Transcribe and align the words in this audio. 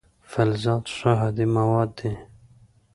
فلزات 0.31 0.85
ښه 0.95 1.11
هادي 1.21 1.45
مواد 1.57 1.89
دي. 1.99 2.11